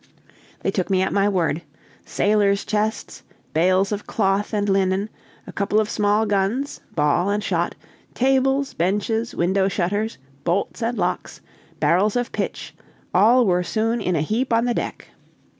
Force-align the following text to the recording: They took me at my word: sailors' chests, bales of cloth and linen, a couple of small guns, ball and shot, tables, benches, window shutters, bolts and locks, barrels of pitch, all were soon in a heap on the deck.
They 0.61 0.71
took 0.71 0.89
me 0.89 1.03
at 1.03 1.13
my 1.13 1.29
word: 1.29 1.61
sailors' 2.05 2.65
chests, 2.65 3.21
bales 3.53 3.91
of 3.91 4.07
cloth 4.07 4.51
and 4.51 4.67
linen, 4.67 5.11
a 5.45 5.51
couple 5.51 5.79
of 5.79 5.91
small 5.91 6.25
guns, 6.25 6.81
ball 6.95 7.29
and 7.29 7.43
shot, 7.43 7.75
tables, 8.15 8.73
benches, 8.73 9.35
window 9.35 9.67
shutters, 9.67 10.17
bolts 10.43 10.81
and 10.81 10.97
locks, 10.97 11.39
barrels 11.79 12.15
of 12.15 12.31
pitch, 12.31 12.73
all 13.13 13.45
were 13.45 13.61
soon 13.61 14.01
in 14.01 14.15
a 14.15 14.21
heap 14.21 14.51
on 14.51 14.65
the 14.65 14.73
deck. 14.73 15.09